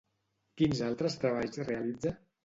[0.61, 2.15] Quins altres treballs realitza?